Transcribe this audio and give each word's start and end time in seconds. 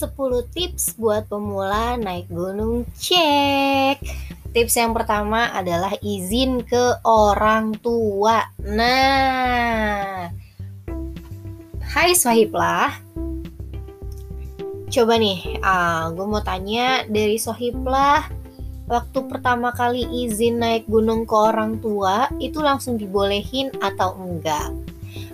10 0.00 0.16
tips 0.56 0.96
buat 0.96 1.28
pemula 1.28 2.00
naik 2.00 2.32
gunung. 2.32 2.88
Cek. 2.96 4.00
Tips 4.56 4.74
yang 4.80 4.96
pertama 4.96 5.52
adalah 5.52 5.92
izin 6.00 6.64
ke 6.64 7.04
orang 7.04 7.76
tua. 7.84 8.48
Nah 8.64 10.32
Hai 11.90 12.16
Sohiblah. 12.16 12.96
Coba 14.90 15.20
nih, 15.20 15.60
uh, 15.62 16.10
gue 16.10 16.26
mau 16.26 16.42
tanya 16.42 17.06
dari 17.06 17.38
Sohiblah 17.38 18.26
Waktu 18.90 19.30
pertama 19.30 19.70
kali 19.70 20.02
izin 20.26 20.58
naik 20.58 20.90
gunung 20.90 21.22
ke 21.22 21.30
orang 21.30 21.78
tua 21.78 22.26
Itu 22.42 22.58
langsung 22.58 22.98
dibolehin 22.98 23.70
atau 23.78 24.18
enggak? 24.18 24.89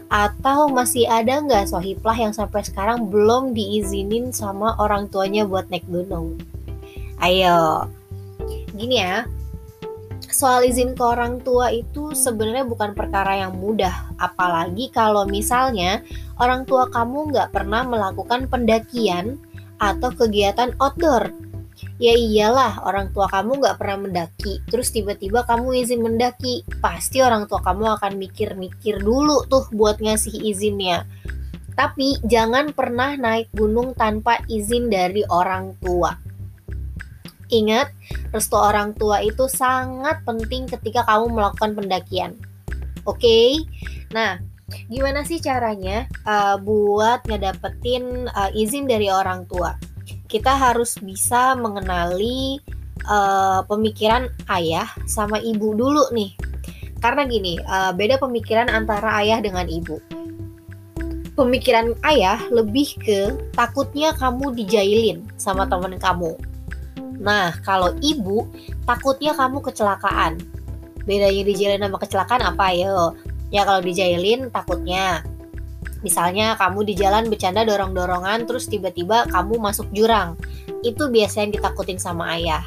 Atau 0.06 0.70
masih 0.70 1.10
ada 1.10 1.42
nggak 1.42 1.70
sohiplah 1.70 2.14
yang 2.14 2.30
sampai 2.30 2.62
sekarang 2.62 3.10
belum 3.10 3.52
diizinin 3.52 4.30
sama 4.30 4.78
orang 4.78 5.10
tuanya 5.10 5.42
buat 5.42 5.66
naik 5.66 5.86
gunung? 5.90 6.38
Ayo, 7.18 7.90
gini 8.76 9.02
ya, 9.02 9.26
soal 10.30 10.68
izin 10.68 10.92
ke 10.92 11.02
orang 11.02 11.40
tua 11.40 11.72
itu 11.72 12.12
sebenarnya 12.12 12.68
bukan 12.68 12.92
perkara 12.92 13.40
yang 13.40 13.56
mudah, 13.56 14.12
apalagi 14.20 14.92
kalau 14.92 15.24
misalnya 15.24 16.04
orang 16.36 16.68
tua 16.68 16.86
kamu 16.92 17.32
nggak 17.32 17.56
pernah 17.56 17.82
melakukan 17.88 18.44
pendakian 18.46 19.40
atau 19.80 20.12
kegiatan 20.12 20.76
outdoor 20.76 21.32
Ya 21.96 22.12
iyalah, 22.12 22.84
orang 22.84 23.08
tua 23.16 23.24
kamu 23.24 23.56
gak 23.64 23.80
pernah 23.80 24.04
mendaki, 24.04 24.60
terus 24.68 24.92
tiba-tiba 24.92 25.48
kamu 25.48 25.80
izin 25.80 26.04
mendaki. 26.04 26.60
Pasti 26.84 27.24
orang 27.24 27.48
tua 27.48 27.64
kamu 27.64 27.96
akan 27.96 28.20
mikir-mikir 28.20 29.00
dulu 29.00 29.48
tuh 29.48 29.64
buat 29.72 29.96
ngasih 30.04 30.44
izinnya. 30.44 31.08
Tapi 31.72 32.20
jangan 32.24 32.76
pernah 32.76 33.16
naik 33.16 33.48
gunung 33.56 33.96
tanpa 33.96 34.44
izin 34.44 34.92
dari 34.92 35.24
orang 35.32 35.72
tua. 35.80 36.12
Ingat, 37.48 37.88
restu 38.28 38.60
orang 38.60 38.92
tua 38.92 39.24
itu 39.24 39.48
sangat 39.48 40.20
penting 40.28 40.68
ketika 40.68 41.00
kamu 41.08 41.32
melakukan 41.32 41.72
pendakian. 41.78 42.36
Oke, 43.08 43.22
okay? 43.22 43.50
nah 44.10 44.36
gimana 44.90 45.22
sih 45.22 45.38
caranya 45.38 46.10
uh, 46.26 46.58
buat 46.58 47.22
ngedapetin 47.24 48.28
uh, 48.34 48.50
izin 48.52 48.84
dari 48.90 49.08
orang 49.08 49.46
tua? 49.46 49.78
Kita 50.26 50.52
harus 50.54 50.98
bisa 50.98 51.54
mengenali 51.54 52.58
uh, 53.06 53.62
pemikiran 53.66 54.28
ayah 54.50 54.90
sama 55.06 55.38
ibu 55.38 55.72
dulu 55.74 56.10
nih. 56.12 56.34
Karena 56.98 57.22
gini, 57.24 57.56
uh, 57.62 57.94
beda 57.94 58.18
pemikiran 58.18 58.66
antara 58.66 59.22
ayah 59.22 59.38
dengan 59.38 59.66
ibu. 59.70 60.02
Pemikiran 61.36 61.92
ayah 62.08 62.40
lebih 62.48 62.96
ke 62.96 63.36
takutnya 63.52 64.16
kamu 64.16 64.56
dijailin 64.56 65.22
sama 65.36 65.68
temen 65.68 66.00
kamu. 66.00 66.32
Nah, 67.20 67.52
kalau 67.60 67.92
ibu 68.00 68.48
takutnya 68.88 69.36
kamu 69.36 69.60
kecelakaan. 69.60 70.40
Bedanya 71.04 71.42
dijailin 71.46 71.84
sama 71.86 71.98
kecelakaan 72.00 72.42
apa 72.42 72.66
yo? 72.74 73.14
Ya 73.54 73.62
kalau 73.62 73.84
dijailin 73.84 74.48
takutnya 74.50 75.22
Misalnya 76.04 76.58
kamu 76.60 76.84
di 76.84 76.94
jalan 76.98 77.32
bercanda 77.32 77.64
dorong-dorongan 77.64 78.44
terus 78.44 78.68
tiba-tiba 78.68 79.24
kamu 79.32 79.56
masuk 79.56 79.88
jurang. 79.96 80.36
Itu 80.84 81.08
biasanya 81.08 81.60
ditakutin 81.60 81.96
sama 81.96 82.36
ayah. 82.36 82.64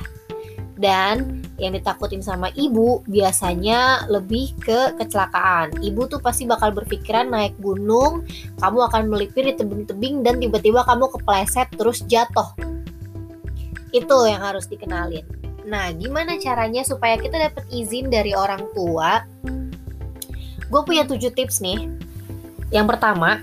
Dan 0.79 1.43
yang 1.59 1.75
ditakutin 1.75 2.23
sama 2.23 2.47
ibu 2.55 3.03
biasanya 3.03 4.07
lebih 4.07 4.55
ke 4.63 4.95
kecelakaan. 4.95 5.75
Ibu 5.83 6.07
tuh 6.07 6.23
pasti 6.23 6.47
bakal 6.47 6.71
berpikiran 6.71 7.27
naik 7.27 7.59
gunung, 7.59 8.23
kamu 8.63 8.79
akan 8.87 9.11
melipir 9.11 9.43
di 9.43 9.59
tebing-tebing 9.59 10.23
dan 10.23 10.39
tiba-tiba 10.39 10.87
kamu 10.87 11.11
kepleset 11.19 11.67
terus 11.75 11.99
jatuh. 12.07 12.55
Itu 13.91 14.23
yang 14.23 14.39
harus 14.39 14.71
dikenalin. 14.71 15.27
Nah, 15.67 15.91
gimana 15.91 16.39
caranya 16.39 16.81
supaya 16.87 17.19
kita 17.19 17.35
dapat 17.37 17.67
izin 17.69 18.07
dari 18.07 18.31
orang 18.31 18.63
tua? 18.71 19.21
Gue 20.71 20.81
punya 20.87 21.03
7 21.03 21.27
tips 21.33 21.59
nih 21.59 21.91
yang 22.69 22.85
pertama, 22.85 23.41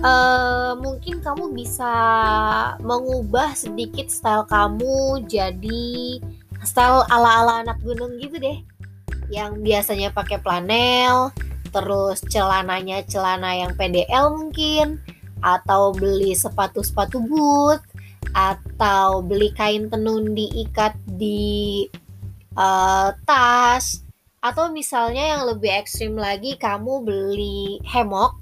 uh, 0.00 0.72
mungkin 0.78 1.18
kamu 1.18 1.50
bisa 1.52 1.92
mengubah 2.80 3.52
sedikit 3.58 4.06
style 4.08 4.46
kamu 4.46 5.26
jadi 5.26 6.22
style 6.62 7.02
ala-ala 7.10 7.66
anak 7.66 7.78
gunung 7.82 8.16
gitu 8.22 8.38
deh. 8.38 8.62
Yang 9.28 9.52
biasanya 9.66 10.08
pakai 10.14 10.38
flanel, 10.38 11.34
terus 11.74 12.22
celananya 12.30 13.02
celana 13.08 13.56
yang 13.56 13.72
PDL 13.74 14.30
mungkin, 14.30 15.02
atau 15.42 15.90
beli 15.90 16.36
sepatu-sepatu 16.36 17.18
boot, 17.26 17.80
atau 18.36 19.24
beli 19.24 19.50
kain 19.56 19.90
tenun 19.90 20.36
diikat 20.36 20.94
di 21.18 21.88
uh, 22.54 23.10
tas, 23.26 24.04
atau 24.42 24.70
misalnya 24.70 25.38
yang 25.38 25.42
lebih 25.48 25.70
ekstrim 25.70 26.14
lagi 26.18 26.58
kamu 26.58 27.02
beli 27.02 27.78
hemok 27.86 28.41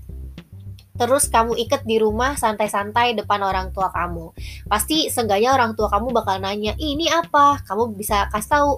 terus 1.01 1.33
kamu 1.33 1.57
ikat 1.65 1.89
di 1.89 1.97
rumah 1.97 2.37
santai-santai 2.37 3.17
depan 3.17 3.41
orang 3.41 3.73
tua 3.73 3.89
kamu. 3.89 4.37
Pasti 4.69 5.09
seenggaknya 5.09 5.57
orang 5.57 5.73
tua 5.73 5.89
kamu 5.89 6.13
bakal 6.13 6.37
nanya, 6.37 6.77
ini 6.77 7.09
apa? 7.09 7.65
Kamu 7.65 7.97
bisa 7.97 8.29
kasih 8.29 8.61
tahu, 8.61 8.71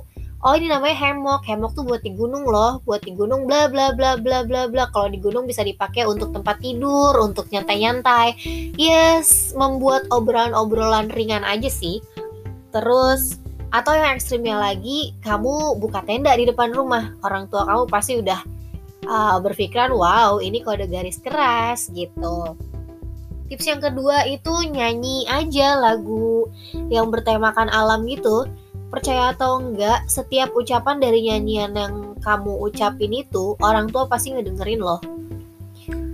oh 0.47 0.55
ini 0.55 0.71
namanya 0.71 0.95
hemok. 0.95 1.43
Hemok 1.43 1.75
tuh 1.75 1.83
buat 1.83 1.99
di 2.07 2.15
gunung 2.15 2.47
loh, 2.47 2.79
buat 2.87 3.03
di 3.03 3.11
gunung 3.19 3.51
bla 3.51 3.67
bla 3.67 3.91
bla 3.91 4.15
bla 4.15 4.47
bla 4.47 4.71
bla. 4.71 4.87
Kalau 4.95 5.11
di 5.11 5.19
gunung 5.19 5.51
bisa 5.51 5.67
dipakai 5.67 6.07
untuk 6.07 6.31
tempat 6.31 6.63
tidur, 6.63 7.19
untuk 7.19 7.51
nyantai-nyantai. 7.51 8.39
Yes, 8.79 9.51
membuat 9.59 10.07
obrolan-obrolan 10.15 11.11
ringan 11.11 11.43
aja 11.43 11.67
sih. 11.67 11.99
Terus 12.71 13.43
atau 13.75 13.99
yang 13.99 14.15
ekstrimnya 14.15 14.63
lagi, 14.63 15.17
kamu 15.27 15.81
buka 15.83 16.07
tenda 16.07 16.31
di 16.39 16.47
depan 16.47 16.71
rumah. 16.71 17.19
Orang 17.27 17.51
tua 17.51 17.67
kamu 17.67 17.91
pasti 17.91 18.23
udah 18.23 18.62
uh, 19.07 19.39
berpikiran 19.43 19.91
wow 19.95 20.39
ini 20.39 20.63
kode 20.63 20.87
garis 20.87 21.19
keras 21.19 21.91
gitu. 21.91 22.55
Tips 23.53 23.69
yang 23.69 23.85
kedua 23.85 24.25
itu 24.25 24.53
nyanyi 24.73 25.29
aja 25.29 25.77
lagu 25.77 26.49
yang 26.89 27.13
bertemakan 27.13 27.69
alam 27.69 28.09
gitu. 28.09 28.49
Percaya 28.89 29.33
atau 29.33 29.61
enggak 29.61 30.05
setiap 30.09 30.53
ucapan 30.53 31.01
dari 31.01 31.25
nyanyian 31.25 31.73
yang 31.73 31.95
kamu 32.21 32.53
ucapin 32.61 33.13
itu 33.13 33.57
orang 33.61 33.89
tua 33.89 34.09
pasti 34.09 34.33
ngedengerin 34.33 34.81
loh. 34.81 35.01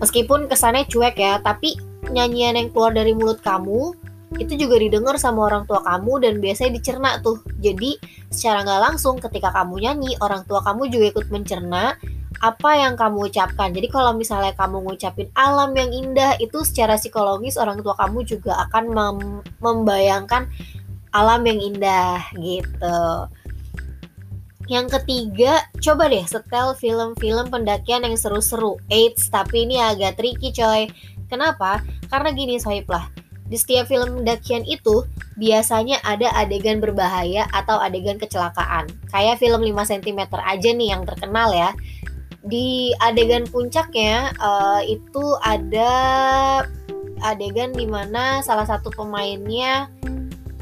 Meskipun 0.03 0.47
kesannya 0.47 0.87
cuek 0.87 1.19
ya 1.19 1.39
tapi 1.43 1.79
nyanyian 2.11 2.59
yang 2.59 2.69
keluar 2.71 2.95
dari 2.95 3.15
mulut 3.15 3.43
kamu 3.43 3.95
itu 4.37 4.61
juga 4.61 4.77
didengar 4.77 5.17
sama 5.17 5.49
orang 5.49 5.65
tua 5.65 5.81
kamu 5.83 6.21
dan 6.21 6.35
biasanya 6.39 6.77
dicerna 6.79 7.11
tuh. 7.25 7.41
Jadi 7.63 7.97
secara 8.29 8.67
nggak 8.67 8.83
langsung 8.93 9.17
ketika 9.19 9.55
kamu 9.55 9.89
nyanyi, 9.89 10.15
orang 10.21 10.45
tua 10.45 10.61
kamu 10.63 10.91
juga 10.93 11.07
ikut 11.17 11.27
mencerna 11.33 11.97
apa 12.39 12.71
yang 12.79 12.95
kamu 12.95 13.31
ucapkan. 13.31 13.75
Jadi 13.75 13.89
kalau 13.91 14.15
misalnya 14.15 14.55
kamu 14.55 14.87
ngucapin 14.87 15.29
alam 15.35 15.75
yang 15.75 15.91
indah 15.91 16.39
itu 16.39 16.63
secara 16.63 16.95
psikologis 16.95 17.59
orang 17.59 17.83
tua 17.83 17.99
kamu 17.99 18.23
juga 18.23 18.63
akan 18.69 18.85
mem 18.95 19.19
membayangkan 19.59 20.47
alam 21.11 21.43
yang 21.43 21.59
indah 21.59 22.23
gitu. 22.39 22.99
Yang 24.69 25.01
ketiga, 25.01 25.65
coba 25.81 26.13
deh 26.13 26.29
setel 26.29 26.77
film-film 26.77 27.49
pendakian 27.49 28.05
yang 28.05 28.21
seru-seru. 28.21 28.77
Eits, 28.93 29.33
tapi 29.33 29.65
ini 29.65 29.81
agak 29.81 30.21
tricky 30.21 30.53
coy. 30.53 30.93
Kenapa? 31.33 31.81
Karena 32.13 32.37
gini 32.37 32.61
lah. 32.85 33.09
Di 33.49 33.57
setiap 33.57 33.89
film 33.89 34.21
pendakian 34.21 34.69
itu 34.69 35.09
biasanya 35.41 36.05
ada 36.05 36.29
adegan 36.37 36.85
berbahaya 36.85 37.49
atau 37.49 37.81
adegan 37.81 38.21
kecelakaan. 38.21 38.93
Kayak 39.09 39.41
film 39.41 39.65
5 39.65 39.89
cm 39.89 40.21
aja 40.37 40.71
nih 40.77 40.89
yang 40.93 41.09
terkenal 41.09 41.49
ya 41.57 41.73
di 42.47 42.95
adegan 43.03 43.43
puncaknya 43.51 44.31
uh, 44.39 44.79
itu 44.87 45.25
ada 45.43 45.91
adegan 47.27 47.75
di 47.75 47.83
mana 47.83 48.39
salah 48.47 48.63
satu 48.63 48.95
pemainnya 48.95 49.91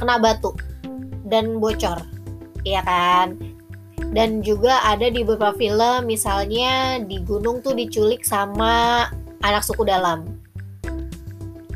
kena 0.01 0.17
batu 0.17 0.57
dan 1.29 1.61
bocor, 1.61 2.01
ya 2.65 2.81
kan? 2.85 3.37
Dan 4.15 4.41
juga 4.41 4.81
ada 4.87 5.11
di 5.11 5.27
beberapa 5.27 5.53
film, 5.59 6.07
misalnya 6.09 7.03
di 7.03 7.21
gunung 7.27 7.61
tuh 7.61 7.75
diculik 7.75 8.23
sama 8.23 9.05
anak 9.45 9.67
suku 9.67 9.85
dalam. 9.85 10.25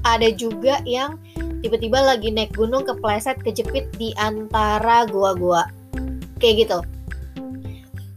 Ada 0.07 0.33
juga 0.33 0.81
yang 0.89 1.21
tiba-tiba 1.61 2.01
lagi 2.01 2.33
naik 2.33 2.57
gunung 2.57 2.89
kepleset 2.89 3.37
kejepit 3.45 3.93
di 4.01 4.17
antara 4.17 5.05
gua-gua, 5.11 5.69
kayak 6.41 6.65
gitu. 6.65 6.79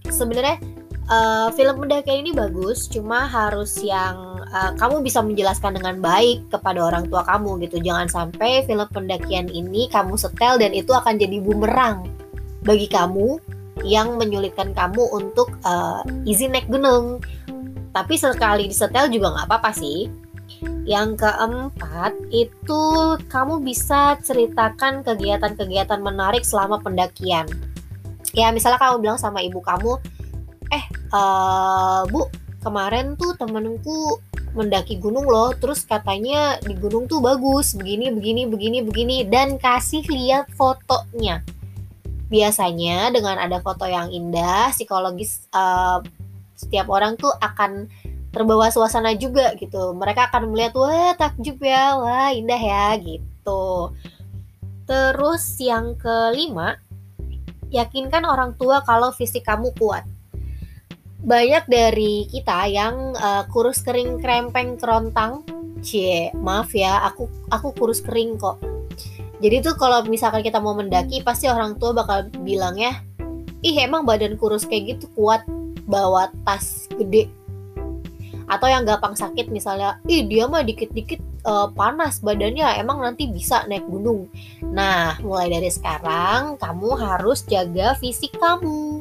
Sebenarnya 0.07 0.62
uh, 1.09 1.50
film 1.55 1.75
pendakian 1.83 2.23
ini 2.27 2.31
bagus, 2.31 2.88
cuma 2.88 3.27
harus 3.27 3.79
yang 3.81 4.39
uh, 4.51 4.71
kamu 4.77 5.03
bisa 5.03 5.19
menjelaskan 5.19 5.79
dengan 5.79 6.00
baik 6.00 6.47
kepada 6.51 6.79
orang 6.83 7.07
tua 7.07 7.23
kamu 7.25 7.63
gitu. 7.67 7.81
Jangan 7.81 8.07
sampai 8.07 8.63
film 8.63 8.88
pendakian 8.91 9.50
ini 9.50 9.89
kamu 9.91 10.15
setel 10.15 10.59
dan 10.59 10.71
itu 10.71 10.91
akan 10.94 11.19
jadi 11.19 11.39
bumerang 11.44 12.07
bagi 12.63 12.88
kamu 12.88 13.39
yang 13.83 14.15
menyulitkan 14.15 14.71
kamu 14.71 15.03
untuk 15.11 15.51
uh, 15.67 16.05
izin 16.23 16.55
naik 16.55 16.69
gunung. 16.69 17.19
Tapi 17.94 18.17
sekali 18.17 18.69
disetel 18.69 19.09
juga 19.11 19.33
nggak 19.33 19.47
apa-apa 19.50 19.71
sih. 19.75 20.09
Yang 20.83 21.23
keempat, 21.23 22.11
itu 22.31 22.83
kamu 23.31 23.63
bisa 23.63 24.19
ceritakan 24.19 25.03
kegiatan-kegiatan 25.03 26.00
menarik 26.00 26.44
selama 26.44 26.79
pendakian. 26.79 27.47
Ya, 28.35 28.50
misalnya 28.51 28.81
kamu 28.81 29.03
bilang 29.03 29.19
sama 29.19 29.39
ibu 29.45 29.61
kamu, 29.61 30.01
eh, 30.78 30.84
uh, 31.14 32.02
bu, 32.10 32.28
kemarin 32.66 33.14
tuh 33.20 33.38
temenku 33.38 34.18
mendaki 34.54 35.02
gunung 35.02 35.25
loh, 35.25 35.50
terus 35.58 35.81
katanya 35.81 36.62
di 36.62 36.78
gunung 36.78 37.10
tuh 37.10 37.18
bagus, 37.20 37.74
begini, 37.74 38.14
begini, 38.14 38.46
begini, 38.46 38.80
begini, 38.86 39.18
dan 39.25 39.58
kasih 39.58 40.06
lihat 40.06 40.46
fotonya. 40.54 41.42
Biasanya 42.30 43.14
dengan 43.14 43.42
ada 43.42 43.62
foto 43.62 43.86
yang 43.90 44.14
indah, 44.14 44.70
psikologis 44.74 45.50
uh, 45.54 46.02
setiap 46.54 46.90
orang 46.90 47.18
tuh 47.18 47.34
akan 47.42 47.90
terbawa 48.34 48.70
suasana 48.74 49.14
juga 49.18 49.54
gitu. 49.58 49.94
Mereka 49.94 50.30
akan 50.34 50.54
melihat 50.54 50.74
wah 50.78 51.14
takjub 51.18 51.58
ya, 51.62 51.98
wah 51.98 52.30
indah 52.34 52.58
ya 52.58 52.98
gitu. 52.98 53.94
Terus 54.86 55.44
yang 55.62 55.98
kelima, 55.98 56.78
yakinkan 57.74 58.25
orang 58.25 58.54
tua 58.58 58.86
kalau 58.86 59.10
fisik 59.14 59.46
kamu 59.46 59.74
kuat. 59.78 60.06
Banyak 61.24 61.72
dari 61.72 62.28
kita 62.28 62.68
yang 62.68 63.16
uh, 63.16 63.48
kurus 63.48 63.80
kering 63.80 64.20
krempeng 64.20 64.75
kerontang, 64.75 65.48
cie, 65.80 66.36
maaf 66.36 66.75
ya, 66.75 67.00
aku 67.08 67.31
aku 67.48 67.72
kurus 67.80 68.04
kering 68.04 68.36
kok. 68.36 68.60
Jadi 69.40 69.64
tuh 69.64 69.80
kalau 69.80 70.04
misalkan 70.04 70.44
kita 70.44 70.60
mau 70.60 70.75
mendaki, 70.75 71.24
pasti 71.24 71.48
orang 71.48 71.80
tua 71.80 71.96
bakal 71.96 72.28
bilang 72.44 72.75
ya, 72.75 73.00
ih 73.64 73.75
emang 73.80 74.04
badan 74.04 74.36
kurus 74.36 74.68
kayak 74.68 75.00
gitu 75.00 75.08
kuat 75.16 75.48
bawa 75.88 76.28
tas 76.44 76.92
gede. 76.92 77.31
Atau 78.52 78.68
yang 78.68 78.84
gampang 78.84 79.16
sakit 79.16 79.48
misalnya 79.48 80.04
ih 80.04 80.28
dia 80.28 80.52
mah 80.52 80.68
dikit-dikit 80.68 81.24
uh, 81.48 81.72
panas 81.72 82.20
badannya 82.20 82.68
emang 82.84 83.00
nanti 83.00 83.31
bisa 83.31 83.64
naik 83.72 83.88
gunung. 83.88 84.28
Nah 84.60 85.16
mulai 85.24 85.48
dari 85.48 85.72
sekarang 85.72 86.60
kamu 86.60 87.00
harus 87.00 87.48
jaga 87.48 87.96
fisik 87.96 88.36
kamu 88.36 89.00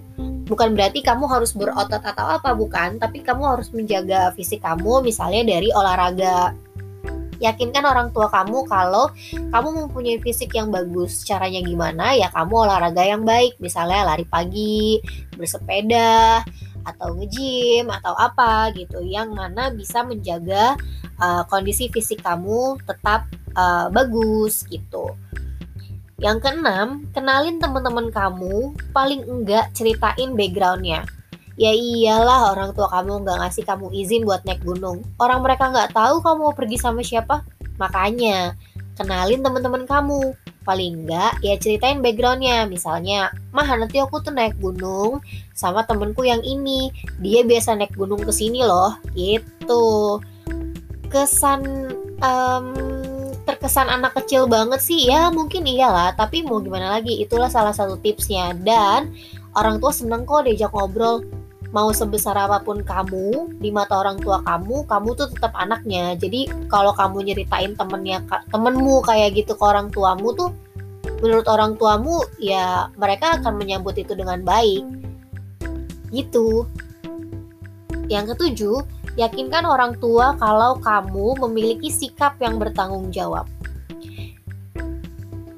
bukan 0.53 0.77
berarti 0.77 1.01
kamu 1.01 1.25
harus 1.25 1.57
berotot 1.57 2.05
atau 2.05 2.37
apa 2.37 2.53
bukan 2.53 3.01
tapi 3.01 3.25
kamu 3.25 3.57
harus 3.57 3.73
menjaga 3.73 4.37
fisik 4.37 4.61
kamu 4.61 5.01
misalnya 5.01 5.57
dari 5.57 5.73
olahraga 5.73 6.53
yakinkan 7.43 7.83
orang 7.83 8.15
tua 8.15 8.31
kamu 8.31 8.69
kalau 8.71 9.11
kamu 9.51 9.69
mempunyai 9.83 10.23
fisik 10.23 10.55
yang 10.55 10.71
bagus. 10.71 11.27
Caranya 11.27 11.59
gimana? 11.59 12.15
Ya 12.15 12.31
kamu 12.31 12.55
olahraga 12.71 13.03
yang 13.03 13.27
baik, 13.27 13.59
misalnya 13.59 14.07
lari 14.07 14.23
pagi, 14.23 15.03
bersepeda, 15.35 16.47
atau 16.87 17.19
nge-gym 17.19 17.91
atau 17.91 18.15
apa 18.15 18.71
gitu 18.75 19.03
yang 19.03 19.35
mana 19.35 19.71
bisa 19.75 20.03
menjaga 20.03 20.79
uh, 21.19 21.43
kondisi 21.47 21.91
fisik 21.91 22.23
kamu 22.23 22.79
tetap 22.87 23.27
uh, 23.55 23.91
bagus 23.91 24.67
gitu. 24.71 25.15
Yang 26.23 26.39
keenam, 26.47 27.03
kenalin 27.11 27.59
teman-teman 27.59 28.15
kamu, 28.15 28.79
paling 28.95 29.27
enggak 29.27 29.75
ceritain 29.75 30.39
backgroundnya. 30.39 31.03
Ya 31.59 31.75
iyalah 31.75 32.55
orang 32.55 32.73
tua 32.73 32.87
kamu 32.89 33.27
nggak 33.27 33.39
ngasih 33.43 33.67
kamu 33.67 33.91
izin 33.91 34.23
buat 34.23 34.47
naik 34.47 34.63
gunung. 34.63 35.03
Orang 35.19 35.43
mereka 35.43 35.69
nggak 35.69 35.91
tahu 35.91 36.23
kamu 36.23 36.39
mau 36.47 36.55
pergi 36.55 36.79
sama 36.79 37.03
siapa. 37.03 37.43
Makanya, 37.77 38.55
kenalin 38.95 39.43
teman-teman 39.43 39.83
kamu 39.83 40.33
paling 40.63 41.05
enggak 41.05 41.35
ya 41.43 41.59
ceritain 41.59 41.99
backgroundnya 41.99 42.71
misalnya 42.71 43.35
mah 43.51 43.67
nanti 43.67 43.99
aku 43.99 44.23
tuh 44.23 44.31
naik 44.31 44.55
gunung 44.63 45.19
sama 45.59 45.83
temenku 45.83 46.23
yang 46.23 46.39
ini 46.47 46.95
dia 47.19 47.43
biasa 47.43 47.75
naik 47.75 47.99
gunung 47.99 48.23
ke 48.23 48.31
sini 48.31 48.63
loh 48.63 48.95
gitu 49.19 50.23
kesan 51.11 51.91
um, 52.23 52.67
terkesan 53.73 53.89
anak 53.89 54.13
kecil 54.21 54.45
banget 54.45 54.85
sih 54.85 55.09
ya 55.09 55.33
mungkin 55.33 55.65
iyalah 55.65 56.13
tapi 56.13 56.45
mau 56.45 56.61
gimana 56.61 56.93
lagi 56.93 57.25
itulah 57.25 57.49
salah 57.49 57.73
satu 57.73 57.97
tipsnya. 57.97 58.53
Dan 58.53 59.17
orang 59.57 59.81
tua 59.81 59.89
seneng 59.89 60.29
kok 60.29 60.45
diajak 60.45 60.77
ngobrol. 60.77 61.25
Mau 61.73 61.89
sebesar 61.89 62.37
apa 62.37 62.61
pun 62.61 62.85
kamu 62.85 63.57
di 63.65 63.73
mata 63.73 63.97
orang 63.97 64.21
tua 64.21 64.45
kamu 64.45 64.85
kamu 64.85 65.09
tuh 65.17 65.33
tetap 65.33 65.57
anaknya. 65.57 66.13
Jadi 66.21 66.53
kalau 66.69 66.93
kamu 66.93 67.33
nyeritain 67.33 67.73
temennya 67.73 68.21
temenmu 68.53 69.01
kayak 69.09 69.41
gitu 69.41 69.57
ke 69.57 69.65
orang 69.65 69.89
tuamu 69.89 70.37
tuh 70.37 70.53
menurut 71.25 71.49
orang 71.49 71.73
tuamu 71.81 72.21
ya 72.37 72.93
mereka 73.01 73.41
akan 73.41 73.57
menyambut 73.57 73.97
itu 73.97 74.13
dengan 74.13 74.45
baik. 74.45 74.85
Gitu. 76.13 76.69
Yang 78.13 78.37
ketujuh 78.37 78.85
yakinkan 79.17 79.65
orang 79.65 79.97
tua 79.97 80.37
kalau 80.37 80.77
kamu 80.77 81.41
memiliki 81.49 81.89
sikap 81.89 82.37
yang 82.37 82.61
bertanggung 82.61 83.09
jawab 83.09 83.49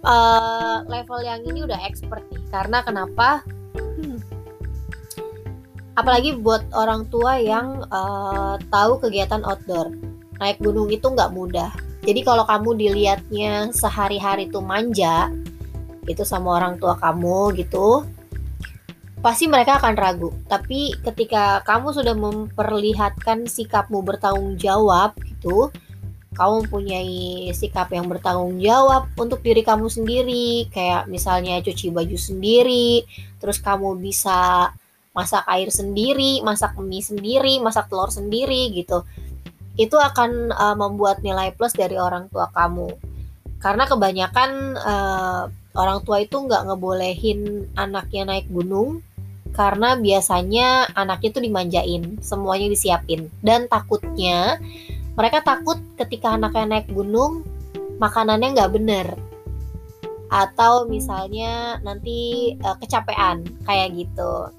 uh, 0.05 0.85
level 0.87 1.21
yang 1.25 1.41
ini 1.43 1.65
udah 1.65 1.81
expert 1.89 2.23
nih. 2.31 2.45
Karena 2.53 2.85
kenapa? 2.85 3.43
Apalagi 5.95 6.39
buat 6.39 6.67
orang 6.75 7.07
tua 7.09 7.39
yang 7.39 7.83
uh, 7.89 8.61
tahu 8.69 9.01
kegiatan 9.03 9.43
outdoor. 9.43 9.95
Naik 10.39 10.61
gunung 10.61 10.91
itu 10.91 11.07
nggak 11.07 11.33
mudah. 11.33 11.71
Jadi 12.05 12.21
kalau 12.21 12.45
kamu 12.45 12.77
dilihatnya 12.77 13.73
sehari-hari 13.73 14.51
itu 14.51 14.61
manja 14.61 15.33
itu 16.05 16.21
sama 16.21 16.61
orang 16.61 16.77
tua 16.77 17.01
kamu 17.01 17.57
gitu 17.57 18.05
pasti 19.25 19.49
mereka 19.49 19.81
akan 19.81 19.97
ragu. 19.97 20.29
Tapi 20.45 21.01
ketika 21.01 21.65
kamu 21.65 21.97
sudah 21.97 22.13
memperlihatkan 22.13 23.49
sikapmu 23.49 24.05
bertanggung 24.05 24.61
jawab 24.61 25.17
gitu 25.25 25.73
kamu 26.35 26.67
mempunyai 26.67 27.49
sikap 27.55 27.89
yang 27.95 28.11
bertanggung 28.11 28.59
jawab 28.59 29.07
untuk 29.15 29.41
diri 29.41 29.63
kamu 29.63 29.87
sendiri 29.87 30.69
kayak 30.69 31.07
misalnya 31.07 31.63
cuci 31.63 31.95
baju 31.95 32.19
sendiri 32.19 33.07
terus 33.39 33.63
kamu 33.63 33.97
bisa 34.03 34.71
masak 35.15 35.47
air 35.47 35.71
sendiri, 35.71 36.43
masak 36.43 36.75
mie 36.83 37.01
sendiri, 37.01 37.63
masak 37.63 37.87
telur 37.87 38.11
sendiri 38.11 38.75
gitu. 38.75 39.07
Itu 39.79 39.97
akan 39.97 40.51
uh, 40.51 40.77
membuat 40.77 41.23
nilai 41.23 41.55
plus 41.55 41.73
dari 41.73 41.95
orang 41.95 42.27
tua 42.29 42.51
kamu. 42.51 42.91
Karena 43.63 43.87
kebanyakan 43.87 44.51
uh, 44.77 45.43
orang 45.79 46.03
tua 46.03 46.21
itu 46.21 46.35
nggak 46.35 46.67
ngebolehin 46.67 47.71
anaknya 47.79 48.23
naik 48.29 48.51
gunung 48.51 49.01
karena 49.55 49.95
biasanya 49.95 50.91
anaknya 50.99 51.31
itu 51.31 51.41
dimanjain, 51.41 52.03
semuanya 52.19 52.67
disiapin. 52.67 53.31
Dan 53.39 53.71
takutnya 53.71 54.59
mereka 55.15 55.43
takut 55.43 55.79
ketika 55.99 56.35
anaknya 56.35 56.79
naik 56.79 56.89
gunung 56.91 57.47
makanannya 57.99 58.55
nggak 58.55 58.73
bener 58.75 59.09
atau 60.35 60.91
misalnya 60.91 61.79
nanti 61.87 62.53
uh, 62.59 62.75
kecapean 62.83 63.47
kayak 63.63 63.95
gitu. 63.95 64.51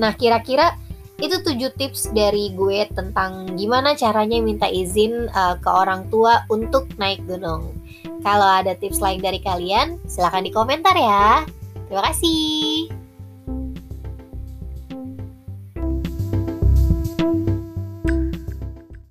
Nah, 0.00 0.16
kira-kira 0.16 0.72
itu 1.20 1.36
tujuh 1.44 1.70
tips 1.76 2.10
dari 2.16 2.50
gue 2.56 2.88
tentang 2.90 3.54
gimana 3.54 3.94
caranya 3.94 4.40
minta 4.40 4.66
izin 4.66 5.28
uh, 5.30 5.60
ke 5.60 5.68
orang 5.68 6.08
tua 6.08 6.48
untuk 6.48 6.88
naik 6.96 7.22
gunung. 7.28 7.76
Kalau 8.24 8.48
ada 8.64 8.72
tips 8.72 9.04
lain 9.04 9.20
dari 9.20 9.38
kalian, 9.44 10.00
silahkan 10.08 10.42
di 10.42 10.50
komentar 10.50 10.96
ya. 10.96 11.44
Terima 11.86 12.02
kasih. 12.08 13.03